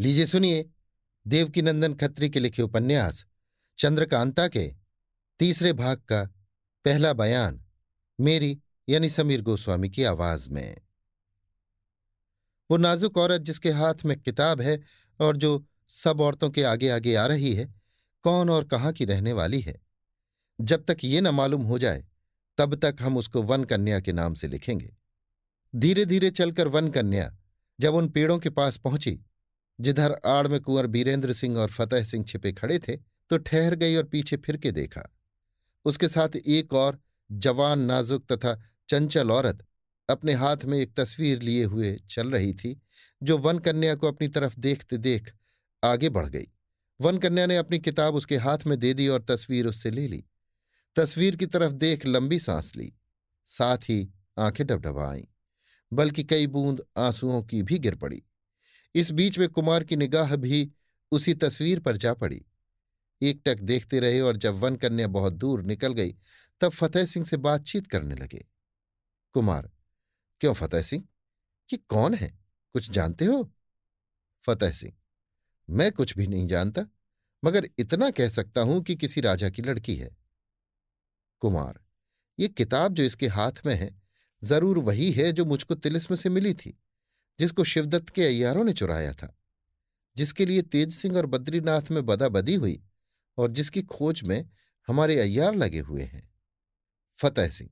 लीजिए 0.00 0.26
सुनिए, 0.26 0.70
देवकीनंदन 1.26 1.94
खत्री 1.94 2.30
के 2.30 2.40
लिखे 2.40 2.62
उपन्यास, 2.62 3.26
चंद्रकांता 3.78 4.48
के, 4.48 4.74
तीसरे 5.38 5.72
भाग 5.72 5.98
का, 5.98 6.24
पहला 6.84 7.12
बयान, 7.12 7.64
मेरी 8.20 8.60
यानी 8.88 9.10
समीर 9.10 9.42
गोस्वामी 9.42 9.90
की 9.90 10.04
आवाज़ 10.04 10.50
में। 10.50 10.80
वो 12.70 12.76
नाजुक 12.76 13.18
औरत 13.18 13.40
जिसके 13.40 13.70
हाथ 13.70 13.94
में 14.04 14.20
किताब 14.20 14.60
है 14.60 14.80
और 15.20 15.36
जो 15.36 15.66
सब 15.88 16.20
औरतों 16.20 16.50
के 16.50 16.62
आगे 16.62 16.88
आगे 16.88 17.14
आ 17.14 17.26
रही 17.26 17.54
है, 17.54 17.74
कौन 18.22 18.50
और 18.50 18.64
कहाँ 18.64 18.92
की 18.92 19.04
रहने 19.04 19.32
वाली 19.32 19.60
है? 19.60 19.80
जब 20.60 20.84
तक 20.84 20.96
ये 21.04 21.20
न 21.20 21.28
मालूम 21.28 21.62
हो 21.62 21.78
जाए, 21.78 22.06
तब 22.58 22.74
तक 22.74 22.96
हम 23.00 23.16
उसको 23.16 23.42
वन 23.42 23.64
कन्या 23.64 24.00
के 24.00 24.12
नाम 24.12 24.34
से 24.34 24.46
लिखेंगे। 24.46 24.96
धीरे 25.76 26.04
धीरे 26.04 26.30
चलकर 26.30 26.68
वन 26.68 26.88
कन्या 26.90 27.36
जब 27.80 27.94
उन 27.94 28.08
पेड़ों 28.08 28.38
के 28.38 28.50
पास 28.50 28.76
पहुँची 28.76 29.24
जिधर 29.80 30.16
आड़ 30.26 30.46
में 30.48 30.60
कुंवर 30.60 30.86
बीरेंद्र 30.86 31.32
सिंह 31.32 31.58
और 31.58 31.70
फतेह 31.70 32.04
सिंह 32.04 32.24
छिपे 32.24 32.52
खड़े 32.52 32.78
थे 32.78 32.96
तो 33.30 33.38
ठहर 33.38 33.74
गई 33.74 33.96
और 33.96 34.04
पीछे 34.04 34.36
फिर 34.36 34.56
के 34.56 34.72
देखा। 34.72 35.08
उसके 35.84 36.08
साथ 36.08 36.36
एक 36.36 36.72
और 36.72 36.98
जवान 37.32 37.80
नाजुक 37.80 38.26
तथा 38.32 38.54
चंचल 38.88 39.30
औरत 39.30 39.64
अपने 40.08 40.32
हाथ 40.32 40.64
में 40.64 40.78
एक 40.78 40.94
तस्वीर 40.96 41.42
लिए 41.42 41.64
हुए 41.64 41.96
चल 42.08 42.30
रही 42.30 42.52
थी, 42.52 42.80
जो 43.22 43.38
वन 43.38 43.58
कन्या 43.58 43.94
को 43.94 44.08
अपनी 44.08 44.28
तरफ़ 44.28 44.54
देखते 44.60 44.98
देख 44.98 45.32
आगे 45.82 46.08
बढ़ 46.08 46.26
गई। 46.26 46.46
वन 47.00 47.18
कन्या 47.18 47.46
ने 47.46 47.56
अपनी 47.56 47.78
किताब 47.78 48.14
उसके 48.14 48.36
हाथ 48.36 48.58
में 48.66 48.78
दे 48.78 48.94
दी 48.94 49.08
और 49.08 49.22
तस्वीर 49.22 49.66
उससे 49.66 49.90
ले 49.90 50.06
ली। 50.08 50.24
तस्वीर 50.96 51.36
की 51.36 51.46
तरफ़ 51.46 51.72
देख 51.72 52.06
लंबी 52.06 52.38
सांस 52.38 52.72
ली। 52.76 52.92
साथ 53.46 53.78
ही 53.78 54.08
आँखें 54.38 54.66
डबडबा 54.66 55.10
आईं 55.10 55.24
बल्कि 55.92 56.24
कई 56.24 56.46
बूंद 56.46 56.82
आंसुओं 56.96 57.42
की 57.42 57.62
भी 57.62 57.78
गिर 57.78 57.94
पड़ी। 57.94 58.22
इस 58.94 59.10
बीच 59.10 59.38
में 59.38 59.48
कुमार 59.48 59.84
की 59.84 59.96
निगाह 59.96 60.36
भी 60.36 60.70
उसी 61.12 61.34
तस्वीर 61.34 61.80
पर 61.80 61.96
जा 61.96 62.14
पड़ी। 62.14 62.44
एकटक 63.22 63.58
देखते 63.58 64.00
रहे 64.00 64.20
और 64.20 64.36
जब 64.36 64.54
वन 64.54 64.76
कन्या 64.76 65.06
बहुत 65.08 65.32
दूर 65.32 65.62
निकल 65.62 65.92
गई, 65.92 66.14
तब 66.60 66.70
फतेह 66.70 67.04
सिंह 67.04 67.26
से 67.26 67.36
बातचीत 67.36 67.86
करने 67.86 68.14
लगे। 68.14 68.44
कुमार, 69.34 69.70
क्यों 70.40 70.52
फतेह 70.54 70.82
सिंह? 70.82 71.04
ये 71.68 71.78
कौन 71.88 72.14
है? 72.14 72.38
कुछ 72.74 72.90
जानते 72.90 73.24
हो? 73.24 73.42
फतेह 74.44 74.70
सिंह, 74.70 74.92
मैं 75.68 75.90
कुछ 75.92 76.16
भी 76.16 76.26
नहीं 76.26 76.46
जानता, 76.46 76.86
मगर 77.42 77.68
इतना 77.78 78.10
कह 78.10 78.28
सकता 78.28 78.60
हूँ 78.60 78.82
कि 78.82 78.96
किसी 78.96 79.20
राजा 79.20 79.50
की 79.50 79.62
लड़की 79.62 79.94
है। 79.96 80.16
कुमार, 81.40 81.80
ये 82.38 82.48
किताब 82.48 82.94
जो 82.94 83.02
इसके 83.02 83.26
हाथ 83.26 83.66
में 83.66 83.74
है, 83.74 84.02
ज़रूर 84.42 84.78
वही 84.78 85.10
है 85.12 85.32
जो 85.32 85.44
मुझको 85.44 85.74
तिलिस्म 85.74 86.14
से 86.14 86.28
मिली 86.28 86.54
थी। 86.54 86.78
जिसको 87.38 87.64
शिवदत्त 87.64 88.08
के 88.08 88.24
अयारों 88.24 88.64
ने 88.64 88.72
चुराया 88.72 89.12
था, 89.12 89.34
जिसके 90.16 90.46
लिए 90.46 90.62
तेज 90.62 90.92
सिंह 90.94 91.16
और 91.16 91.26
बद्रीनाथ 91.26 91.90
में 91.90 92.04
बदाबदी 92.06 92.54
हुई 92.54 92.80
और 93.38 93.50
जिसकी 93.50 93.82
खोज 93.82 94.22
में 94.22 94.48
हमारे 94.88 95.18
अय्यार 95.20 95.54
लगे 95.54 95.80
हुए 95.80 96.02
हैं। 96.02 96.22
फतेह 97.16 97.48
सिंह, 97.48 97.70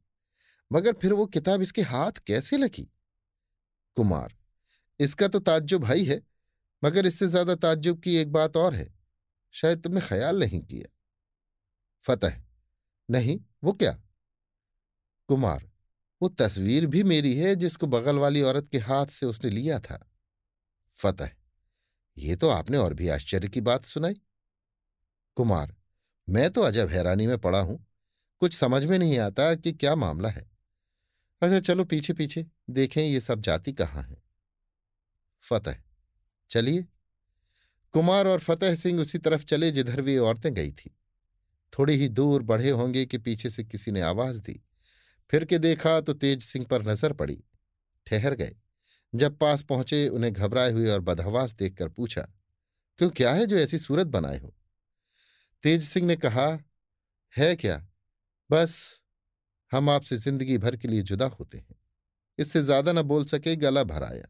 मगर 0.70 0.92
फिर 0.92 1.12
वो 1.12 1.26
किताब 1.26 1.62
इसके 1.62 1.82
हाथ 1.82 2.12
कैसे 2.26 2.56
लगी? 2.56 2.88
कुमार, 3.96 4.34
इसका 5.00 5.28
तो 5.28 5.38
ताज्जुब 5.38 5.82
भाई 5.82 6.04
है, 6.04 6.20
मगर 6.82 7.06
इससे 7.06 7.26
ज़्यादा 7.26 7.54
ताज्जुब 7.54 8.00
की 8.00 8.16
एक 8.16 8.32
बात 8.32 8.56
और 8.56 8.74
है, 8.74 8.86
शायद 9.54 9.82
तुमने 9.82 10.00
ख्याल 10.00 10.38
नहीं 10.40 10.60
किया। 10.60 10.88
फतेह, 12.04 12.42
नहीं, 13.08 13.38
वो 13.64 13.72
क्या? 13.72 13.92
कुमार 15.28 15.68
वो 16.22 16.28
तस्वीर 16.28 16.86
भी 16.86 17.02
मेरी 17.02 17.36
है 17.36 17.56
जिसको 17.56 17.86
बगल 17.86 18.16
वाली 18.16 18.42
औरत 18.42 18.68
के 18.68 18.78
हाथ 18.78 19.06
से 19.06 19.26
उसने 19.26 19.50
लिया 19.50 19.78
था। 19.78 20.10
फतेह, 20.90 21.30
ये 22.18 22.36
तो 22.36 22.48
आपने 22.48 22.78
और 22.78 22.94
भी 22.94 23.08
आश्चर्य 23.08 23.48
की 23.48 23.60
बात 23.60 23.84
सुनाई। 23.84 24.20
कुमार, 25.36 25.74
मैं 26.28 26.50
तो 26.50 26.60
अजब 26.60 26.88
हैरानी 26.88 27.26
में 27.26 27.38
पड़ा 27.38 27.60
हूँ। 27.60 27.86
कुछ 28.38 28.54
समझ 28.54 28.84
में 28.84 28.98
नहीं 28.98 29.18
आता 29.18 29.54
कि 29.54 29.72
क्या 29.72 29.94
मामला 29.96 30.28
है। 30.28 30.50
अच्छा 31.42 31.60
चलो 31.60 31.84
पीछे 31.84 32.12
पीछे, 32.12 32.46
देखें 32.70 33.02
ये 33.02 33.20
सब 33.20 33.40
जाति 33.40 33.72
कहाँ 33.72 34.02
है। 34.02 34.22
फतेह, 35.40 35.76
चलिए। 36.50 36.86
कुमार 37.92 38.26
और 38.26 38.40
फतेह 38.40 38.74
सिंह 38.74 39.00
उसी 39.00 39.18
तरफ़ 39.18 39.44
चले 39.44 39.70
जिधर 39.70 40.00
वे 40.00 40.18
औरतें 40.18 40.54
गई 40.54 40.72
थी। 40.72 40.96
थोड़ी 41.72 41.96
ही 41.96 42.08
दूर 42.08 42.42
बढ़े 42.42 42.70
होंगे 42.70 43.06
कि 43.06 43.18
पीछे 43.18 43.50
से 43.50 43.64
किसी 43.64 43.90
ने 43.90 44.00
आवाज़ 44.00 44.42
दी। 44.42 44.62
फिर 45.30 45.44
के 45.44 45.58
देखा 45.58 46.00
तो 46.00 46.12
तेज 46.12 46.42
सिंह 46.42 46.66
पर 46.66 46.86
नज़र 46.88 47.12
पड़ी। 47.12 47.38
ठहर 48.06 48.34
गए। 48.34 48.52
जब 49.12 49.38
पास 49.38 49.62
पहुँचे, 49.62 50.08
उन्हें 50.08 50.32
घबराए 50.32 50.72
हुए 50.72 50.90
और 50.90 51.00
बदहवास 51.00 51.52
देखकर 51.52 51.88
पूछा, 51.88 52.22
क्यों, 52.98 53.10
क्या 53.10 53.32
है 53.32 53.46
जो 53.46 53.56
ऐसी 53.56 53.78
सूरत 53.78 54.06
बनाए 54.06 54.38
हो? 54.38 54.54
तेज 55.62 55.82
सिंह 55.82 56.06
ने 56.06 56.16
कहा, 56.16 56.46
है 57.34 57.54
क्या? 57.56 57.86
बस, 58.50 59.00
हम 59.72 59.90
आपसे 59.90 60.16
ज़िंदगी 60.16 60.58
भर 60.58 60.76
के 60.76 60.88
लिए 60.88 61.02
जुदा 61.02 61.26
होते 61.26 61.58
हैं। 61.58 61.74
इससे 62.38 62.62
ज़्यादा 62.62 62.92
न 62.92 63.02
बोल 63.02 63.24
सके, 63.24 63.56
गला 63.56 63.84
भर 63.84 64.02
आया। 64.02 64.26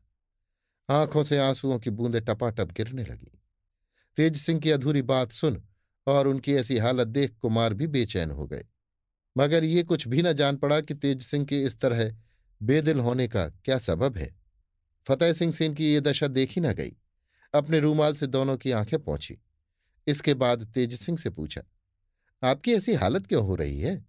आँखों 0.89 1.23
से 1.23 1.39
आंसुओं 1.39 1.79
की 1.79 1.91
बूंदें 1.91 2.25
टपाटप 2.25 2.73
गिरने 2.73 3.05
लगी। 3.05 3.33
तेज 4.17 4.37
सिंह 4.37 4.61
की 4.61 4.71
अधूरी 4.71 5.03
बात 5.03 5.33
सुन 5.33 5.63
और 6.07 6.29
उनकी 6.29 6.55
ऐसी 6.55 6.79
हालत 6.79 7.09
देख 7.09 7.37
कुमार 7.43 7.75
भी 7.75 7.87
बेचैन 7.87 8.31
हो 8.31 8.47
गए। 8.47 8.65
मगर 9.37 9.65
ये 9.65 9.83
कुछ 9.83 10.07
भी 10.09 10.23
न 10.23 10.33
जान 10.33 10.57
पड़ा 10.57 10.81
कि 10.81 10.95
तेज 10.95 11.23
सिंह 11.23 11.45
के 11.45 11.63
इस 11.63 11.79
तरह 11.81 12.11
बेदिल 12.61 13.01
होने 13.01 13.27
का 13.29 13.47
क्या 13.65 13.79
सबब 13.79 14.17
है। 14.17 14.29
फतेह 15.07 15.33
सिंह 15.33 15.53
से 15.53 15.67
इनकी 15.67 15.93
ये 15.93 16.01
दशा 16.01 16.27
देखी 16.29 16.61
न 16.61 16.73
गई। 16.73 16.97
अपने 17.55 17.81
रूमाल 17.81 18.15
से 18.15 18.27
दोनों 18.27 18.57
की 18.57 18.71
आँखें 18.73 18.99
पहुँची 18.99 19.39
इसके 20.07 20.35
बाद 20.35 20.65
तेज 20.67 20.95
सिंह 20.95 21.19
से 21.19 21.31
पूछा, 21.31 21.63
आपकी 22.43 22.73
ऐसी 22.75 22.95
हालत 22.95 23.27
क्यों 23.27 23.45
हो 23.47 23.55
रही 23.55 23.81
है? 23.81 24.05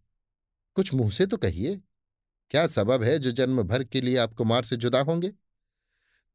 कुछ 0.75 0.93
मुँह 0.93 1.11
से 1.11 1.25
तो 1.25 1.37
कहिए। 1.37 1.75
क्या 2.51 2.65
सबब 2.67 3.03
है 3.03 3.17
जो 3.19 3.31
जन्म 3.31 3.61
भर 3.63 3.83
के 3.83 4.01
लिए 4.01 4.17
आप 4.17 4.33
कुमार 4.33 4.63
से 4.63 4.77
जुदा 4.77 5.01
होंगे? 5.01 5.31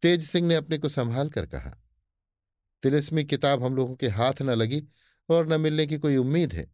तेज 0.03 0.25
सिंह 0.25 0.47
ने 0.49 0.55
अपने 0.55 0.79
को 0.79 0.89
संभाल 0.89 1.29
कर 1.29 1.47
कहा, 1.47 1.77
तिलिस्मी 2.83 3.25
किताब 3.25 3.63
हम 3.65 3.77
लोगों 3.77 3.95
के 3.95 4.09
हाथ 4.09 4.43
न 4.43 4.51
लगी 4.51 4.83
और 5.29 5.47
न 5.49 5.61
मिलने 5.61 5.87
की 5.87 5.99
कोई 5.99 6.17
उम्मीद 6.17 6.53
है। 6.53 6.67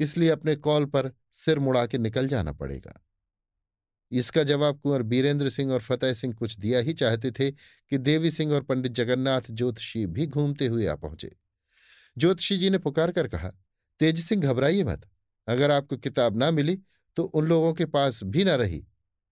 इसलिए 0.00 0.30
अपने 0.30 0.56
कॉल 0.56 0.84
पर 0.84 1.12
सिर 1.32 1.58
मुड़ा 1.58 1.86
के 1.86 1.98
निकल 1.98 2.28
जाना 2.28 2.52
पड़ेगा। 2.52 3.00
इसका 4.12 4.42
जवाब 4.42 4.80
कुंवर 4.80 5.02
बीरेंद्र 5.02 5.48
सिंह 5.50 5.72
और 5.72 5.80
फतेह 5.80 6.14
सिंह 6.14 6.34
कुछ 6.34 6.58
दिया 6.58 6.80
ही 6.80 6.92
चाहते 6.92 7.30
थे 7.30 7.50
कि 7.50 7.98
देवी 7.98 8.30
सिंह 8.30 8.52
और 8.52 8.62
पंडित 8.62 8.92
जगन्नाथ 8.92 9.50
ज्योतिषी 9.50 10.06
भी 10.06 10.26
घूमते 10.26 10.66
हुए 10.66 10.86
आ 10.86 10.94
पहुँचे। 10.94 11.32
ज्योतिषी 12.18 12.58
जी 12.58 12.70
ने 12.70 12.78
पुकार 12.78 13.12
कर 13.12 13.28
कहा, 13.28 13.52
तेज 14.00 14.20
सिंह, 14.20 14.42
घबराइए 14.42 14.84
मत। 14.84 15.08
अगर 15.48 15.70
आपको 15.70 15.96
किताब 15.96 16.36
ना 16.36 16.50
मिली 16.50 16.78
तो 17.16 17.24
उन 17.24 17.46
लोगों 17.46 17.72
के 17.74 17.86
पास 17.86 18.20
भी 18.24 18.44
ना 18.44 18.54
रही। 18.54 18.84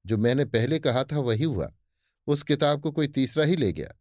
जो 0.07 0.17
मैंने 0.17 0.45
पहले 0.45 0.79
कहा 0.79 1.05
था 1.05 1.19
वही 1.19 1.45
हुआ। 1.45 1.73
उस 2.27 2.43
किताब 2.43 2.81
को 2.81 2.91
कोई 2.93 3.09
तीसरा 3.09 3.45
ही 3.45 3.57
ले 3.57 3.73
गया। 3.73 3.95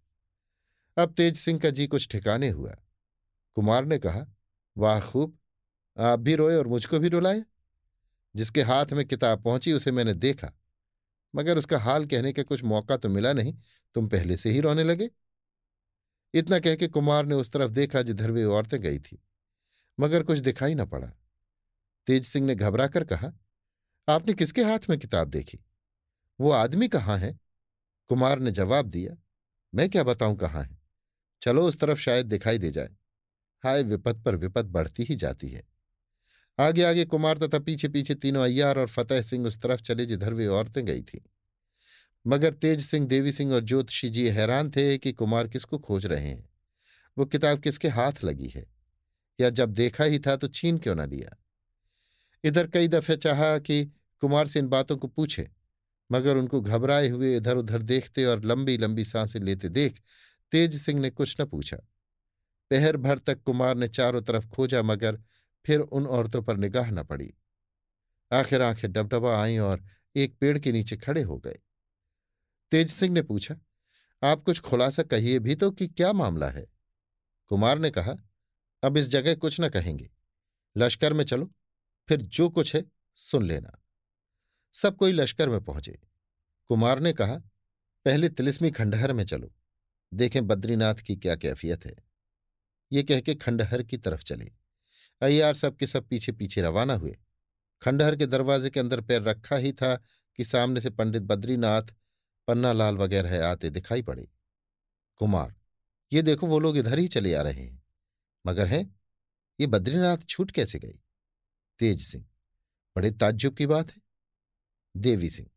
अब 0.97 1.13
तेज 1.13 1.37
सिंह 1.37 1.59
का 1.59 1.69
जी 1.69 1.87
कुछ 1.87 2.07
ठिकाने 2.07 2.49
हुआ। 2.49 2.75
कुमार 3.55 3.85
ने 3.85 3.97
कहा, 3.97 4.25
वाह 4.77 5.01
खूब! 5.01 5.37
आप 5.99 6.19
भी 6.19 6.35
रोए 6.35 6.55
और 6.55 6.67
मुझको 6.67 6.99
भी 6.99 7.09
रुलाए। 7.09 7.45
जिसके 8.35 8.61
हाथ 8.61 8.85
में 8.93 9.05
किताब 9.05 9.43
पहुँची, 9.43 9.73
उसे 9.73 9.91
मैंने 9.91 10.13
देखा। 10.13 10.51
मगर 11.35 11.57
उसका 11.57 11.79
हाल 11.79 12.05
कहने 12.05 12.33
का 12.33 12.43
कुछ 12.43 12.63
मौका 12.63 12.97
तो 12.97 13.09
मिला 13.09 13.33
नहीं। 13.33 13.53
तुम 13.93 14.07
पहले 14.07 14.37
से 14.37 14.49
ही 14.49 14.59
रोने 14.59 14.83
लगे। 14.83 15.09
इतना 16.33 16.59
कह 16.59 16.75
के 16.75 16.87
कुमार 16.87 17.25
ने 17.25 17.35
उस 17.35 17.51
तरफ़ 17.51 17.71
देखा 17.71 18.01
जिधर 18.01 18.31
वे 18.31 18.43
औरतें 18.43 18.81
गई 18.81 18.99
थी। 18.99 19.23
मगर 19.99 20.23
कुछ 20.23 20.39
दिखाई 20.39 20.75
न 20.75 20.85
पड़ा। 20.85 21.07
तेज 22.07 22.25
सिंह 22.25 22.47
ने 22.47 22.55
घबरा 22.55 22.87
कर 22.87 23.03
कहा, 23.03 23.31
आपने 24.09 24.33
किसके 24.33 24.63
हाथ 24.63 24.79
में 24.89 24.99
किताब 24.99 25.27
देखी? 25.27 25.59
वो 26.39 26.51
आदमी 26.51 26.87
कहाँ 26.87 27.17
है? 27.17 27.39
कुमार 28.07 28.39
ने 28.39 28.51
जवाब 28.51 28.85
दिया, 28.85 29.17
मैं 29.75 29.89
क्या 29.89 30.03
बताऊँ 30.03 30.35
कहाँ 30.35 30.63
है? 30.63 30.79
चलो 31.41 31.67
उस 31.67 31.79
तरफ़ 31.79 31.99
शायद 31.99 32.25
दिखाई 32.25 32.57
दे 32.57 32.71
जाए। 32.71 32.95
हाय 33.63 33.83
विपत 33.83 34.15
पर 34.25 34.35
विपत 34.35 34.65
बढ़ती 34.65 35.03
ही 35.03 35.15
जाती 35.15 35.49
है। 35.49 35.76
आगे 36.59 36.83
आगे 36.83 37.05
कुमार 37.05 37.37
तथा 37.37 37.59
पीछे 37.59 37.87
पीछे 37.87 38.15
तीनों 38.15 38.43
अय्यार 38.43 38.79
और 38.79 38.87
फतेह 38.87 39.21
सिंह 39.21 39.47
उस 39.47 39.59
तरफ़ 39.61 39.81
चले 39.81 40.05
जिधर 40.05 40.33
वे 40.33 40.47
औरतें 40.47 40.85
गई 40.85 41.01
थीं। 41.01 41.19
मगर 42.25 42.53
तेज 42.53 42.81
सिंह, 42.81 43.07
देवी 43.07 43.31
सिंह 43.31 43.53
और 43.53 43.63
ज्योतिषी 43.63 44.09
जी 44.09 44.27
हैरान 44.29 44.69
थे 44.69 44.97
कि 44.97 45.11
कुमार 45.11 45.47
किसको 45.47 45.77
खोज 45.77 46.05
रहे 46.05 46.27
हैं। 46.27 46.49
वो 47.17 47.25
किताब 47.25 47.59
किसके 47.59 47.87
हाथ 47.87 48.23
लगी 48.23 48.47
है? 48.47 48.65
या 49.39 49.49
जब 49.49 49.69
देखा 49.69 50.03
ही 50.03 50.19
था 50.19 50.35
तो 50.35 50.47
छीन 50.47 50.77
क्यों 50.77 50.95
ना 50.95 51.05
लिया? 51.05 51.35
इधर 52.43 52.67
कई 52.67 52.87
दफे 52.87 53.15
चाहा 53.17 53.57
कि 53.57 53.85
कुमार 54.21 54.47
से 54.47 54.59
इन 54.59 54.67
बातों 54.67 54.97
को 54.97 55.07
पूछे, 55.07 55.47
मगर 56.09 56.37
उनको 56.37 56.61
घबराए 56.61 57.07
हुए 57.09 57.35
इधर 57.37 57.57
उधर 57.57 57.81
देखते 57.81 58.25
और 58.25 58.43
लंबी 58.45 58.77
लंबी 58.77 59.05
साँसें 59.05 59.39
लेते 59.39 59.69
देख 59.69 59.99
तेज 60.51 60.75
सिंह 60.81 60.99
ने 60.99 61.09
कुछ 61.09 61.35
न 61.41 61.45
पूछा। 61.45 61.77
पहर 62.71 62.97
भर 62.97 63.17
तक 63.17 63.43
कुमार 63.43 63.77
ने 63.77 63.87
चारों 63.87 64.21
तरफ़ 64.21 64.47
खोजा 64.47 64.81
मगर 64.83 65.19
फिर 65.67 65.79
उन 65.79 66.07
औरतों 66.07 66.43
पर 66.43 66.57
निगाह 66.57 66.91
न 66.91 67.03
पड़ी। 67.03 67.33
आखिर 68.33 68.61
आँखें 68.61 68.91
डबडबा 68.91 69.41
आईं 69.41 69.59
और 69.59 69.85
एक 70.15 70.37
पेड़ 70.37 70.59
के 70.59 70.71
नीचे 70.71 70.97
खड़े 70.97 71.21
हो 71.21 71.37
गए। 71.37 71.59
तेज 72.71 72.91
सिंह 72.91 73.13
ने 73.13 73.21
पूछा, 73.21 73.55
आप 74.23 74.43
कुछ 74.43 74.59
खुलासा 74.59 75.03
कहिए 75.03 75.39
भी 75.39 75.55
तो 75.55 75.71
कि 75.71 75.87
क्या 75.87 76.13
मामला 76.13 76.49
है? 76.49 76.67
कुमार 77.47 77.79
ने 77.79 77.91
कहा, 77.91 78.15
अब 78.83 78.97
इस 78.97 79.07
जगह 79.07 79.35
कुछ 79.35 79.61
न 79.61 79.69
कहेंगे। 79.69 80.09
लश्कर 80.77 81.13
में 81.13 81.25
चलो, 81.25 81.51
फिर 82.07 82.21
जो 82.21 82.49
कुछ 82.49 82.75
है 82.75 82.85
सुन 83.15 83.43
लेना। 83.43 83.83
सब 84.73 84.97
कोई 84.97 85.11
लश्कर 85.11 85.49
में 85.49 85.63
पहुँचे। 85.63 85.99
कुमार 86.67 86.99
ने 86.99 87.13
कहा, 87.13 87.35
पहले 88.05 88.29
तिलिस्मी 88.29 88.71
खंडहर 88.71 89.13
में 89.13 89.25
चलो। 89.25 89.53
देखें 90.13 90.47
बद्रीनाथ 90.47 90.95
की 90.95 91.15
क्या 91.15 91.35
कैफियत 91.35 91.85
है। 91.85 91.95
ये 92.91 93.03
कह 93.03 93.21
के 93.21 93.35
खंडहर 93.35 93.83
की 93.83 93.97
तरफ़ 93.97 94.23
चले। 94.23 94.66
अय्यार 95.21 95.53
सब 95.53 95.75
के 95.75 95.87
सब 95.87 96.07
पीछे 96.07 96.31
पीछे 96.31 96.61
रवाना 96.61 96.93
हुए। 96.93 97.17
खंडहर 97.81 98.15
के 98.15 98.25
दरवाजे 98.25 98.69
के 98.69 98.79
अंदर 98.79 99.01
पैर 99.01 99.21
रखा 99.21 99.55
ही 99.55 99.71
था 99.73 99.95
कि 100.35 100.43
सामने 100.43 100.81
से 100.81 100.89
पंडित 100.89 101.23
बद्रीनाथ, 101.23 101.83
पन्नालाल 102.47 102.97
वगैरह 102.97 103.47
आते 103.47 103.69
दिखाई 103.69 104.01
पड़े। 104.01 104.27
कुमार, 105.15 105.55
ये 106.11 106.21
देखो 106.21 106.47
वो 106.47 106.59
लोग 106.59 106.77
इधर 106.77 106.99
ही 106.99 107.07
चले 107.07 107.33
आ 107.33 107.41
रहे 107.41 107.63
हैं। 107.63 107.83
मगर 108.45 108.67
हैं, 108.67 108.95
ये 109.59 109.67
बद्रीनाथ 109.67 110.17
छूट 110.17 110.51
कैसे 110.51 110.79
गई? 110.79 111.01
तेज 111.79 112.01
सिंह, 112.01 112.25
बड़े 112.95 113.11
ताज्जुब 113.11 113.55
की 113.55 113.65
बात 113.65 113.91
है। 113.91 114.01
देवी 114.97 115.29
सिंह, 115.29 115.49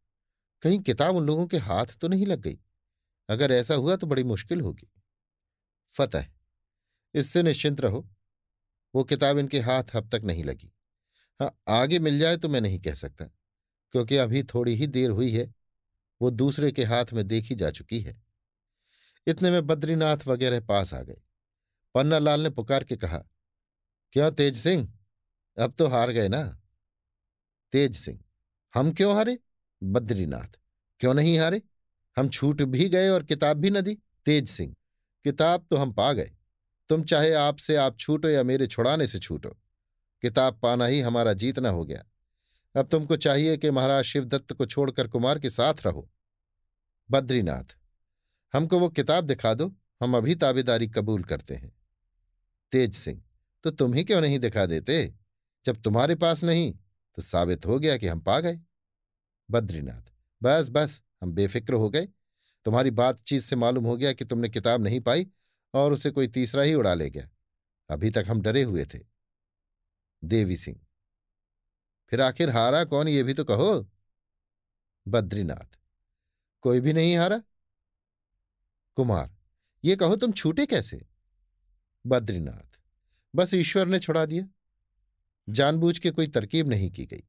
कहीं 0.62 0.80
किताब 0.80 1.16
उन 1.16 1.26
लोगों 1.26 1.46
के 1.46 1.58
हाथ 1.58 1.86
तो 2.00 2.08
नहीं 2.08 2.26
लग 2.26 2.40
गई? 2.40 2.58
अगर 3.28 3.52
ऐसा 3.52 3.74
हुआ 3.74 3.96
तो 3.96 4.06
बड़ी 4.06 4.24
मुश्किल 4.24 4.60
होगी। 4.60 4.90
फतह, 5.88 6.26
इससे 7.14 7.42
निश्चिंत 7.42 7.80
रहो। 7.80 8.08
वो 8.94 9.04
किताब 9.04 9.38
इनके 9.38 9.60
हाथ 9.60 9.96
अब 9.96 10.08
तक 10.08 10.22
नहीं 10.24 10.44
लगी। 10.44 10.72
हाँ 11.40 11.54
आगे 11.70 11.98
मिल 11.98 12.18
जाए 12.18 12.36
तो 12.36 12.48
मैं 12.48 12.60
नहीं 12.60 12.78
कह 12.80 12.94
सकता, 12.94 13.24
क्योंकि 13.92 14.16
अभी 14.16 14.42
थोड़ी 14.44 14.74
ही 14.74 14.86
देर 14.88 15.10
हुई 15.10 15.30
है, 15.32 15.52
वो 16.20 16.30
दूसरे 16.30 16.70
के 16.72 16.84
हाथ 16.84 17.12
में 17.12 17.26
देखी 17.28 17.54
जा 17.54 17.70
चुकी 17.70 18.00
है। 18.00 18.14
इतने 19.26 19.50
में 19.50 19.66
बद्रीनाथ 19.66 20.26
वगैरह 20.26 20.60
पास 20.62 20.94
आ 20.94 21.00
गए। 21.02 21.20
पन्नालाल 21.94 22.40
ने 22.40 22.50
पुकार 22.50 22.84
के 22.84 22.96
कहा, 22.96 23.18
क्यों 24.12 24.30
तेज 24.32 24.56
सिंह? 24.56 24.88
अब 25.56 25.74
तो 25.78 25.86
हार 25.86 26.10
गए 26.10 26.28
ना? 26.28 26.42
तेज 27.72 27.96
सिंह, 27.96 28.18
हम 28.74 28.92
क्यों 28.92 29.14
हारे? 29.14 29.38
बद्रीनाथ, 29.82 30.58
क्यों 31.00 31.14
नहीं 31.14 31.38
हारे? 31.38 31.62
हम 32.16 32.28
छूट 32.28 32.62
भी 32.64 32.88
गए 32.88 33.08
और 33.08 33.22
किताब 33.24 33.56
भी 33.56 33.70
न 33.70 33.80
दी। 33.80 33.94
तेज 34.26 34.48
सिंह, 34.48 34.74
किताब 35.24 35.66
तो 35.70 35.76
हम 35.76 35.92
पा 35.92 36.12
गए। 36.12 36.30
तुम 36.90 37.02
चाहे 37.04 37.32
आपसे 37.32 37.76
आप 37.76 37.98
छूटो 37.98 38.28
या 38.28 38.42
मेरे 38.42 38.66
छुड़ाने 38.66 39.06
से 39.06 39.18
छूटो। 39.18 39.50
किताब 40.22 40.58
पाना 40.62 40.86
ही 40.86 41.00
हमारा 41.00 41.32
जीतना 41.32 41.68
हो 41.68 41.84
गया। 41.84 42.04
अब 42.74 42.88
तुमको 42.88 43.16
चाहिए 43.16 43.56
कि 43.56 43.70
महाराज 43.70 44.04
शिवदत्त 44.04 44.52
को 44.52 44.66
छोड़कर 44.66 45.08
कुमार 45.08 45.38
के 45.38 45.50
साथ 45.50 45.74
रहो। 45.86 46.10
बद्रीनाथ, 47.10 47.76
हमको 48.54 48.78
वो 48.78 48.88
किताब 48.88 49.24
दिखा 49.24 49.54
दो, 49.54 49.76
हम 50.02 50.16
अभी 50.16 50.34
ताबेदारी 50.34 50.88
कबूल 50.88 51.24
करते 51.24 51.54
हैं। 51.54 51.72
तेज 52.72 52.94
सिंह 52.94 53.22
तो 53.64 53.70
तुम 53.70 53.94
ही 53.94 54.04
क्यों 54.04 54.20
नहीं 54.20 54.38
दिखा 54.38 54.66
देते? 54.66 55.14
जब 55.64 55.82
तुम्हारे 55.82 56.14
पास 56.14 56.44
नहीं 56.44 56.72
तो 57.16 57.22
साबित 57.22 57.66
हो 57.66 57.78
गया 57.78 57.96
कि 57.96 58.06
हम 58.06 58.20
पा 58.20 58.40
गए। 58.40 58.60
बद्रीनाथ, 59.50 60.12
बस 60.42 60.68
बस, 60.70 61.02
हम 61.22 61.32
बेफिक्र 61.32 61.74
हो 61.74 61.90
गए। 61.90 62.08
तुम्हारी 62.64 62.90
बातचीत 62.90 63.42
से 63.42 63.56
मालूम 63.56 63.84
हो 63.84 63.96
गया 63.96 64.12
कि 64.12 64.24
तुमने 64.24 64.48
किताब 64.48 64.82
नहीं 64.82 65.00
पाई 65.00 65.26
और 65.74 65.92
उसे 65.92 66.10
कोई 66.10 66.28
तीसरा 66.28 66.62
ही 66.62 66.74
उड़ा 66.74 66.94
ले 66.94 67.10
गया। 67.10 67.28
अभी 67.90 68.10
तक 68.10 68.24
हम 68.28 68.40
डरे 68.40 68.62
हुए 68.62 68.84
थे। 68.84 68.98
देवी 70.24 70.56
सिंह, 70.56 70.80
फिर 72.10 72.20
आखिर 72.20 72.50
हारा 72.50 72.84
कौन, 72.84 73.08
ये 73.08 73.22
भी 73.22 73.34
तो 73.34 73.44
कहो। 73.44 73.88
बद्रीनाथ, 75.06 75.78
कोई 76.60 76.80
भी 76.80 76.92
नहीं 76.92 77.16
हारा। 77.16 77.42
कुमार, 78.96 79.36
ये 79.84 79.96
कहो 79.96 80.16
तुम 80.16 80.32
छूटे 80.32 80.66
कैसे? 80.66 81.06
बद्रीनाथ, 82.06 82.80
बस 83.34 83.54
ईश्वर 83.54 83.86
ने 83.86 83.98
छुड़ा 83.98 84.24
दिया। 84.26 84.48
जानबूझ 85.48 85.98
के 85.98 86.10
कोई 86.10 86.26
तरकीब 86.26 86.68
नहीं 86.68 86.90
की 86.90 87.06
गई। 87.06 87.22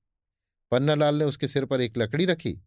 पन्नालाल 0.72 1.16
ने 1.16 1.26
उसके 1.26 1.48
सिर 1.48 1.66
पर 1.66 1.82
एक 1.82 1.98
लकड़ी 1.98 2.26
रखी। 2.26 2.60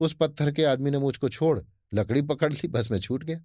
उस 0.00 0.16
पत्थर 0.20 0.52
के 0.52 0.64
आदमी 0.64 0.90
ने 0.90 0.98
मुझको 0.98 1.28
छोड़, 1.28 1.60
लकड़ी 1.94 2.22
पकड़ 2.22 2.52
ली, 2.52 2.68
बस 2.68 2.90
मैं 2.90 3.00
छूट 3.00 3.24
गया। 3.24 3.44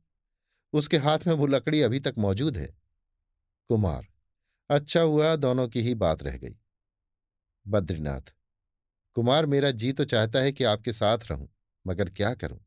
उसके 0.74 0.98
हाथ 0.98 1.20
में 1.28 1.34
वो 1.34 1.48
लकड़ी 1.48 1.82
अभी 1.82 2.00
तक 2.00 2.14
मौजूद 2.18 2.58
है। 2.58 2.68
कुमार 3.70 4.08
अच्छा 4.70 5.02
हुआ 5.02 5.36
दोनों 5.36 5.68
की 5.68 5.82
ही 5.82 5.96
बात 5.96 6.24
रह 6.24 6.38
गई। 6.38 6.60
बद्रीनाथ, 7.66 8.34
कुमार 9.16 9.46
मेरा 9.46 9.72
जी 9.72 9.92
तो 9.94 10.06
चाहता 10.06 10.40
है 10.40 10.52
कि 10.52 10.64
आपके 10.64 10.94
साथ 10.94 11.18
रहूँ, 11.32 11.50
मगर 11.88 12.10
क्या 12.10 12.34
करूँ? 12.34 12.60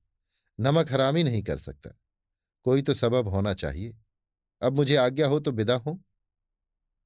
नमक 0.60 0.92
हरामी 0.92 1.22
नहीं 1.22 1.42
कर 1.42 1.58
सकता। 1.58 1.90
कोई 2.64 2.82
तो 2.82 2.94
सबब 2.94 3.28
होना 3.28 3.54
चाहिए। 3.54 3.96
अब 4.62 4.72
मुझे 4.72 4.96
आज्ञा 4.96 5.26
हो 5.26 5.40
तो 5.40 5.50
विदा 5.50 5.74
हो। 5.74 6.00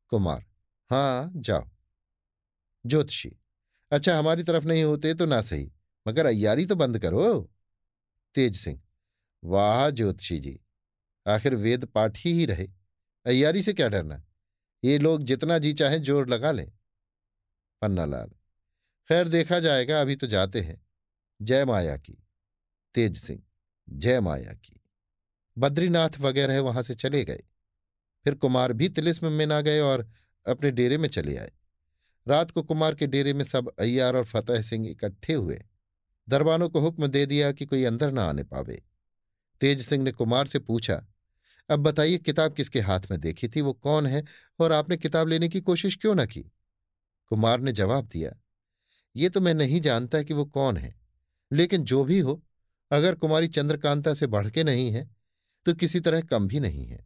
कुमार 0.08 0.44
हाँ 0.90 1.32
जाओ। 1.36 1.64
ज्योतिषी 2.84 3.36
अच्छा 3.92 4.18
हमारी 4.18 4.42
तरफ़ 4.42 4.64
नहीं 4.64 4.82
होते 4.84 5.14
तो 5.14 5.26
ना 5.26 5.40
सही, 5.42 5.72
मगर 6.06 6.26
अयारी 6.26 6.66
तो 6.66 6.76
बंद 6.76 6.98
करो। 6.98 7.50
तेज 8.34 8.56
सिंह, 8.56 8.80
वाह 9.44 9.90
ज्योतिषी 9.90 10.38
जी 10.38 10.60
आखिर 11.26 11.54
वेद 11.54 11.84
पाठी 11.84 12.32
ही 12.32 12.46
रहे। 12.46 12.68
अयारी 13.26 13.62
से 13.62 13.72
क्या 13.72 13.88
डरना? 13.88 14.24
ये 14.84 14.98
लोग 14.98 15.22
जितना 15.22 15.58
जी 15.58 15.72
चाहे 15.72 15.98
ज़ोर 15.98 16.28
लगा 16.28 16.52
लें। 16.52 16.72
पन्नालाल, 17.82 18.30
खैर 19.08 19.28
देखा 19.28 19.58
जाएगा, 19.58 20.00
अभी 20.00 20.16
तो 20.16 20.26
जाते 20.26 20.60
हैं। 20.60 20.86
जय 21.42 21.64
माया 21.64 21.96
की। 21.96 22.24
तेज 22.94 23.16
सिंह, 23.16 23.42
जय 23.88 24.20
माया 24.20 24.52
की। 24.52 24.80
बद्रीनाथ 25.58 26.20
वगैरह 26.20 26.60
वहाँ 26.60 26.82
से 26.82 26.94
चले 26.94 27.24
गए। 27.24 27.42
फिर 28.24 28.34
कुमार 28.34 28.72
भी 28.72 28.88
तिलिस्म 28.88 29.32
में 29.32 29.46
ना 29.46 29.60
गए 29.60 29.80
और 29.80 30.10
अपने 30.46 30.70
डेरे 30.70 30.98
में 30.98 31.08
चले 31.08 31.36
आए। 31.36 31.52
रात 32.28 32.50
को 32.50 32.62
कुमार 32.62 32.94
के 32.94 33.06
डेरे 33.06 33.32
में 33.34 33.44
सब 33.44 33.70
अय्यार 33.78 34.16
और 34.16 34.24
फतेह 34.24 34.62
सिंह 34.62 34.90
इकट्ठे 34.90 35.32
हुए। 35.32 35.64
दरबानों 36.28 36.68
को 36.68 36.80
हुक्म 36.80 37.06
दे 37.06 37.26
दिया 37.26 37.52
कि 37.52 37.66
कोई 37.66 37.84
अंदर 37.84 38.12
ना 38.12 38.24
आने 38.24 38.44
पावे। 38.44 38.82
तेज 39.60 39.86
सिंह 39.86 40.04
ने 40.04 40.12
कुमार 40.12 40.46
से 40.46 40.58
पूछा 40.58 41.06
अब 41.70 41.80
बताइए, 41.80 42.18
किताब 42.18 42.54
किसके 42.54 42.80
हाथ 42.80 43.00
में 43.10 43.18
देखी 43.20 43.48
थी, 43.48 43.60
वो 43.60 43.72
कौन 43.72 44.06
है 44.06 44.22
और 44.58 44.72
आपने 44.72 44.96
किताब 44.96 45.28
लेने 45.28 45.48
की 45.48 45.60
कोशिश 45.60 45.96
क्यों 45.96 46.14
ना 46.14 46.26
की? 46.26 46.42
कुमार 47.30 47.60
ने 47.60 47.72
जवाब 47.72 48.06
दिया, 48.06 48.34
ये 49.16 49.28
तो 49.28 49.40
मैं 49.40 49.54
नहीं 49.54 49.80
जानता 49.80 50.22
कि 50.22 50.34
वो 50.34 50.44
कौन 50.46 50.76
है, 50.76 50.94
लेकिन 51.50 51.84
जो 51.84 52.04
भी 52.04 52.18
हो, 52.18 52.42
अगर 52.90 53.14
कुमारी 53.14 53.48
चंद्रकांता 53.48 54.14
से 54.14 54.26
बढ़ 54.26 54.48
के 54.50 54.64
नहीं 54.64 54.90
है 54.92 55.08
तो 55.66 55.74
किसी 55.74 56.00
तरह 56.00 56.20
कम 56.22 56.46
भी 56.48 56.60
नहीं 56.60 56.86
है। 56.86 56.98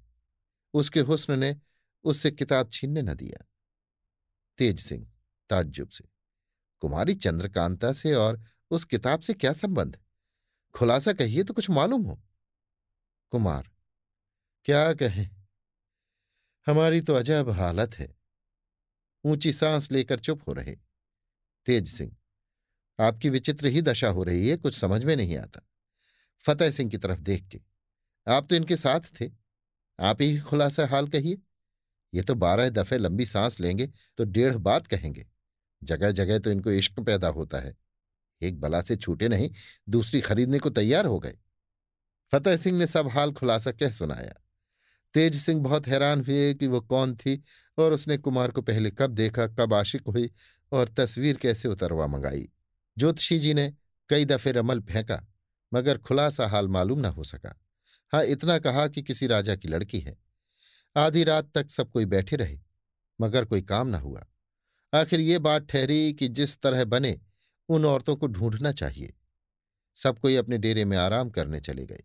उसके 0.75 1.01
हुस्न 1.01 1.39
ने 1.39 1.55
उससे 2.05 2.31
किताब 2.31 2.71
छीनने 2.73 3.03
न 3.03 3.15
दिया। 3.15 3.45
तेज 4.59 4.81
सिंह, 4.81 5.07
ताज्जुब 5.51 5.89
से, 5.89 6.05
कुमारी 6.83 7.15
चंद्रकांता 7.15 7.93
से 7.93 8.15
और 8.15 8.41
उस 8.71 8.85
किताब 8.85 9.21
से 9.21 9.35
क्या 9.35 9.53
संबंध? 9.53 9.99
खुलासा 10.75 11.13
कहिए 11.13 11.43
तो 11.43 11.55
कुछ 11.55 11.71
मालूम 11.71 12.03
हो। 12.03 12.19
कुमार 13.33 13.69
क्या 14.65 14.93
कहें? 14.93 15.29
हमारी 16.67 17.01
तो 17.01 17.15
अजब 17.15 17.51
हालत 17.51 17.95
है। 17.95 18.17
ऊँची 19.25 19.53
सांस 19.53 19.91
लेकर 19.93 20.19
चुप 20.19 20.43
हो 20.49 20.53
रहे। 20.53 20.77
तेज 21.67 21.89
सिंह, 21.89 22.17
आपकी 22.99 23.29
विचित्र 23.29 23.67
ही 23.67 23.83
दशा 23.83 24.09
हो 24.09 24.23
रही 24.23 24.49
है, 24.49 24.57
कुछ 24.57 24.75
समझ 24.75 25.05
में 25.05 25.15
नहीं 25.17 25.37
आता। 25.37 25.61
फतेह 26.41 26.71
सिंह 26.71 26.91
की 26.91 26.99
तरफ़ 26.99 27.21
देख 27.21 27.47
के, 27.49 27.61
आप 28.27 28.47
तो 28.51 28.57
इनके 28.57 28.77
साथ 28.77 29.01
थे। 29.21 29.31
आप 30.01 30.23
ही 30.23 30.39
खुलासा 30.41 30.87
हाल 30.87 31.09
कहिए। 31.09 31.39
ये 32.15 32.23
तो 32.23 32.35
बारह 32.35 32.71
दफे 32.71 32.99
लंबी 32.99 33.27
सांस 33.27 33.61
लेंगे 33.61 33.87
तो 34.17 34.25
डेढ़ 34.25 34.57
बात 34.57 34.87
कहेंगे। 34.87 35.27
जगह 35.83 36.11
जगह 36.11 36.39
तो 36.39 36.51
इनको 36.51 36.71
इश्क 36.71 37.01
पैदा 37.01 37.29
होता 37.29 37.59
है। 37.59 37.75
एक 38.43 38.61
बला 38.61 38.83
से 38.83 38.97
छूटे 38.97 39.29
नहीं, 39.29 39.51
दूसरी 39.89 40.21
खरीदने 40.21 40.59
को 40.59 40.71
तैयार 40.71 41.07
हो 41.07 41.19
गए। 41.19 41.37
फतेह 42.33 42.57
सिंह 42.57 42.79
ने 42.79 42.87
सब 42.87 43.09
हाल 43.09 43.33
खुलासा 43.33 43.73
कह 43.73 43.91
सुनाया। 43.91 44.35
तेज 45.15 45.37
सिंह 45.37 45.63
बहुत 45.63 45.87
हैरान 45.87 46.21
हुए 46.21 46.55
कि 46.55 46.67
वो 46.67 46.81
कौन 46.81 47.15
थी 47.17 47.43
और 47.79 47.93
उसने 47.93 48.17
कुमार 48.17 48.51
को 48.51 48.63
पहले 48.63 48.91
कब 48.91 49.11
देखा, 49.11 49.47
कब 49.47 49.75
आशिक 49.75 50.03
हुई 50.09 50.31
और 50.73 50.89
तस्वीर 50.89 51.37
कैसे 51.37 51.69
उतरवा 51.69 52.07
मंगाई। 52.07 52.49
ज्योतिषी 52.97 53.39
जी 53.39 53.55
ने 53.55 53.73
कई 54.11 54.25
दफे 54.25 54.53
रमल 54.53 54.81
फेंका, 54.81 55.27
मगर 55.75 55.99
खुलासा 55.99 56.47
हाल 56.47 56.69
मालूम 56.69 57.01
न 57.01 57.05
हो 57.05 57.25
सका। 57.25 57.59
हाँ 58.13 58.25
इतना 58.25 58.59
कहा 58.59 58.89
कि 58.89 59.03
किसी 59.03 59.27
राजा 59.27 59.57
की 59.57 59.69
लड़की 59.69 60.01
है। 60.01 60.17
आधी 60.97 61.25
रात 61.25 61.51
तक 61.55 61.71
सब 61.71 61.91
कोई 61.91 62.05
बैठे 62.05 62.37
रहे, 62.37 62.59
मगर 63.21 63.45
कोई 63.45 63.63
काम 63.63 63.89
न 63.89 63.95
हुआ। 63.95 64.27
आखिर 64.95 65.21
ये 65.21 65.39
बात 65.39 65.67
ठहरी 65.67 66.13
कि 66.13 66.29
जिस 66.29 66.61
तरह 66.61 66.85
बने, 66.85 67.21
उन 67.69 67.85
औरतों 67.85 68.17
को 68.17 68.27
ढूंढना 68.27 68.73
चाहिए। 68.73 69.15
सब 69.95 70.19
कोई 70.19 70.37
अपने 70.37 70.59
डेरे 70.59 70.85
में 70.85 70.97
आराम 70.97 71.31
करने 71.31 71.61
चले 71.61 71.87
गए। 71.87 72.03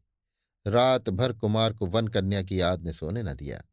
रात 0.65 1.10
भर 1.10 1.34
कुमार 1.34 1.74
को 1.74 1.86
वन 1.86 2.08
कन्या 2.08 2.43
की 2.43 2.62
याद 2.62 2.84
ने 2.84 2.93
सोने 2.93 3.24
न 3.24 3.34
दिया। 3.34 3.63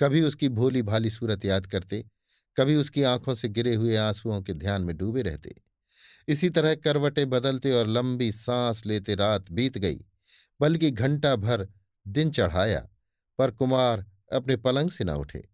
कभी 0.00 0.22
उसकी 0.22 0.48
भोली 0.48 0.82
भाली 0.82 1.10
सूरत 1.10 1.44
याद 1.44 1.66
करते, 1.66 2.04
कभी 2.56 2.74
उसकी 2.74 3.02
आँखों 3.02 3.34
से 3.34 3.48
गिरे 3.48 3.74
हुए 3.74 3.96
आंसुओं 3.96 4.42
के 4.42 4.54
ध्यान 4.54 4.82
में 4.82 4.96
डूबे 4.96 5.22
रहते। 5.22 5.54
इसी 6.28 6.50
तरह 6.50 6.74
करवटें 6.74 7.30
बदलते 7.30 7.72
और 7.72 7.86
लंबी 7.86 8.32
सांस 8.32 8.86
लेते 8.86 9.14
रात 9.14 9.52
बीत 9.52 9.78
गई, 9.78 10.00
बल्कि 10.60 10.90
घंटा 10.90 11.36
भर 11.36 11.68
दिन 12.08 12.30
चढ़ाया, 12.30 12.88
पर 13.38 13.50
कुमार 13.50 14.06
अपने 14.32 14.56
पलंग 14.56 14.90
से 14.90 15.04
न 15.04 15.10
उठे। 15.10 15.48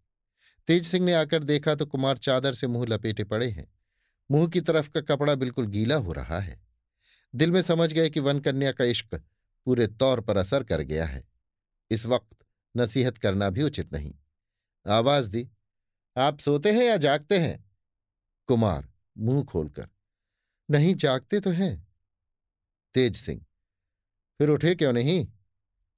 तेज 0.67 0.85
सिंह 0.85 1.05
ने 1.05 1.13
आकर 1.13 1.43
देखा 1.43 1.75
तो 1.75 1.85
कुमार 1.85 2.17
चादर 2.17 2.53
से 2.53 2.67
मुँह 2.67 2.85
लपेटे 2.87 3.23
पड़े 3.23 3.49
हैं। 3.49 3.67
मुँह 4.31 4.47
की 4.47 4.61
तरफ़ 4.61 4.89
का 4.89 5.01
कपड़ा 5.01 5.35
बिल्कुल 5.35 5.67
गीला 5.67 5.95
हो 5.95 6.13
रहा 6.13 6.39
है। 6.39 6.59
दिल 7.35 7.51
में 7.51 7.61
समझ 7.61 7.93
गए 7.93 8.09
कि 8.09 8.19
वन 8.19 8.39
कन्या 8.39 8.71
का 8.71 8.83
इश्क 8.83 9.21
पूरे 9.67 9.87
तौर 9.87 10.19
पर 10.21 10.37
असर 10.37 10.63
कर 10.63 10.81
गया 10.81 11.05
है। 11.05 11.23
इस 11.91 12.05
वक्त 12.05 12.37
नसीहत 12.75 13.17
करना 13.17 13.49
भी 13.49 13.63
उचित 13.63 13.93
नहीं। 13.93 14.13
आवाज़ 14.85 15.29
दी, 15.29 15.49
आप 16.17 16.39
सोते 16.39 16.71
हैं 16.71 16.83
या 16.83 16.97
जागते 16.97 17.39
हैं? 17.39 17.57
कुमार 18.49 18.87
मुँह 19.17 19.43
खोलकर, 19.43 19.87
नहीं, 20.69 20.93
जागते 20.95 21.39
तो 21.39 21.49
हैं। 21.49 21.87
तेज 22.95 23.15
सिंह, 23.15 23.41
फिर 24.39 24.49
उठे 24.49 24.73
क्यों 24.75 24.93
नहीं? 24.93 25.27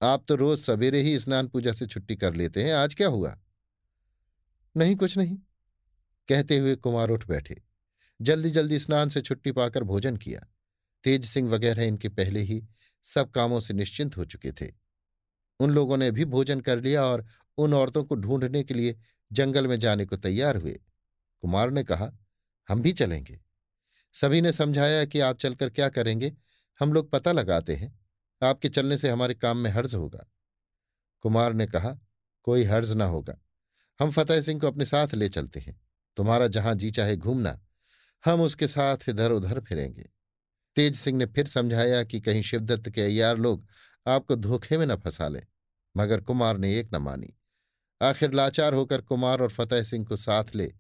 आप 0.02 0.26
तो 0.28 0.36
रोज 0.36 0.60
सवेरे 0.60 1.02
ही 1.02 1.20
स्नान 1.20 1.48
पूजा 1.48 1.74
से 1.74 1.88
छुट्टी 1.88 2.16
कर 2.16 2.34
लेते 2.34 2.64
हैं, 2.64 2.74
आज 2.74 2.96
क्या 2.96 3.08
हुआ? 3.08 3.38
नहीं, 4.76 4.96
कुछ 4.96 5.18
नहीं। 5.18 5.38
कहते 6.28 6.58
हुए 6.58 6.76
कुमार 6.76 7.10
उठ 7.10 7.28
बैठे 7.28 7.62
जल्दी 8.20 8.50
जल्दी 8.52 8.80
स्नान 8.80 9.10
से 9.10 9.22
छुट्टी 9.22 9.52
पाकर 9.52 9.84
भोजन 9.84 10.18
किया। 10.18 10.46
तेज 11.04 11.26
सिंह 11.26 11.50
वगैरह 11.50 11.84
इनके 11.84 12.10
पहले 12.10 12.40
ही 12.42 12.64
सब 13.04 13.32
कामों 13.32 13.60
से 13.60 13.74
निश्चिंत 13.74 14.18
हो 14.18 14.26
चुके 14.26 14.52
थे। 14.52 14.72
उन 15.60 15.72
लोगों 15.72 15.98
ने 15.98 16.12
भी 16.12 16.26
भोजन 16.26 16.62
कर 16.62 16.82
लिया 16.82 17.06
और 17.06 17.26
उन 17.58 17.74
औरतों 17.74 18.04
को 18.04 18.16
ढूँढने 18.16 18.64
के 18.64 18.74
लिए 18.74 19.00
जंगल 19.32 19.68
में 19.68 19.80
जाने 19.80 20.06
को 20.06 20.18
तैयार 20.18 20.58
हुए। 20.58 20.80
कुमार 21.40 21.72
ने 21.72 21.84
कहा, 21.84 22.12
हम 22.70 22.82
भी 22.82 22.92
चलेंगे। 22.92 23.40
सभी 24.14 24.42
ने 24.42 24.52
समझाया 24.52 25.06
कि 25.06 25.20
आप 25.20 25.38
चलकर 25.38 25.70
क्या 25.70 25.90
करेंगे, 25.90 26.36
हम 26.80 26.94
लोग 26.94 27.12
पता 27.12 27.32
लगाते 27.32 27.76
हैं, 27.76 28.00
आपके 28.44 28.70
चलने 28.70 28.98
से 28.98 29.10
हमारे 29.10 29.34
काम 29.34 29.58
में 29.58 29.72
हर्ज 29.72 29.96
होगा। 29.96 30.32
कुमार 31.22 31.54
ने 31.54 31.66
कहा, 31.68 31.98
कोई 32.44 32.64
हर्ज 32.64 32.92
ना 32.92 33.06
होगा। 33.06 33.42
हम 34.00 34.12
फतेह 34.12 34.42
सिंह 34.42 34.60
को 34.60 34.68
अपने 34.68 34.86
साथ 34.86 35.08
ले 35.14 35.30
चलते 35.30 35.60
हैं। 35.60 35.82
तुम्हारा 36.16 36.48
जहाँ 36.48 36.76
जी 36.76 36.92
चाहे 36.92 37.18
घूमना, 37.18 37.62
हम 38.26 38.42
उसके 38.42 38.68
साथ 38.68 38.98
इधर 39.10 39.32
उधर 39.32 39.60
फिरेंगे। 39.60 40.10
तेज 40.76 40.96
सिंह 40.96 41.18
ने 41.18 41.26
फिर 41.26 41.48
समझाया 41.48 42.04
कि 42.04 42.20
कहीं 42.20 42.42
शिवदत्त 42.42 42.90
के 42.90 43.02
अयार 43.02 43.38
लोग 43.38 43.66
आपको 44.06 44.36
धोखे 44.36 44.78
में 44.78 44.86
न 44.86 44.96
फंसा 44.96 45.28
लें, 45.28 45.46
मगर 45.96 46.22
कुमार 46.22 46.58
ने 46.58 46.78
एक 46.80 46.94
न 46.94 46.98
मानी। 46.98 47.34
आखिर 48.02 48.34
लाचार 48.34 48.74
होकर 48.74 49.02
कुमार 49.02 49.42
और 49.42 49.50
फतेह 49.50 49.84
सिंह 49.84 50.06
को 50.06 50.16
साथ 50.16 50.56
ले 50.56 50.72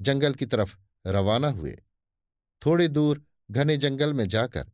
जंगल 0.00 0.34
की 0.34 0.46
तरफ़ 0.46 0.76
रवाना 1.06 1.48
हुए। 1.48 1.76
थोड़ी 2.62 2.88
दूर 2.88 3.22
घने 3.50 3.76
जंगल 3.76 4.14
में 4.14 4.26
जाकर 4.28 4.70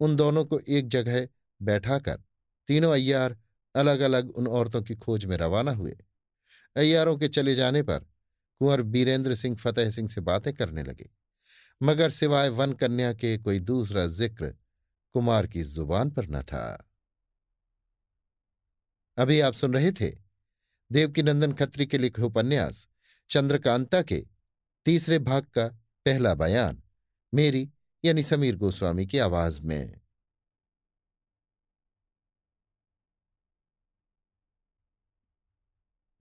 उन 0.00 0.16
दोनों 0.16 0.44
को 0.44 0.58
एक 0.58 0.88
जगह 0.88 1.28
बैठाकर 1.60 2.22
तीनों 2.68 2.92
अय्यार 2.92 3.36
अलग 3.74 4.00
अलग 4.00 4.30
उन 4.30 4.46
औरतों 4.48 4.82
की 4.82 4.94
खोज 4.94 5.24
में 5.24 5.36
रवाना 5.36 5.72
हुए। 5.72 5.96
अय्यारों 6.76 7.16
के 7.16 7.28
चले 7.28 7.54
जाने 7.54 7.82
पर 7.82 7.98
कुंवर 8.60 8.82
बीरेंद्र 8.82 9.34
सिंह, 9.34 9.56
फतेह 9.56 9.90
सिंह 9.90 10.08
से 10.08 10.20
बातें 10.20 10.52
करने 10.54 10.82
लगे। 10.82 11.08
मगर 11.80 12.10
सिवाय 12.10 12.48
वन 12.48 12.72
कन्या 12.72 13.12
के 13.12 13.36
कोई 13.38 13.58
दूसरा 13.60 14.06
ज़िक्र 14.06 14.54
कुमार 15.14 15.46
की 15.46 15.62
ज़ुबान 15.62 16.10
पर 16.10 16.28
न 16.28 16.42
था। 16.42 16.88
अभी 19.18 19.40
आप 19.40 19.54
सुन 19.54 19.74
रहे 19.74 19.92
थे 19.92 20.10
देवकीनंदन 20.90 21.52
खत्री 21.52 21.86
के 21.86 21.98
लिखे 21.98 22.22
उपन्यास 22.22 22.86
चंद्रकांता 23.30 24.02
के 24.02 24.24
तीसरे 24.86 25.18
भाग 25.18 25.44
का 25.54 25.66
पहला 26.06 26.34
बयान, 26.34 26.82
मेरी 27.32 27.70
यानी 28.04 28.22
समीर 28.22 28.56
गोस्वामी 28.56 29.06
की 29.06 29.18
आवाज़ 29.18 29.60
में। 29.60 30.00